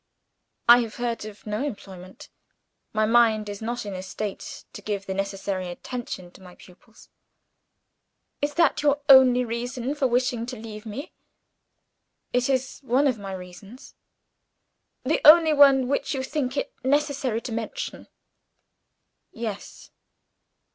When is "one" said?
12.79-13.05, 15.53-15.87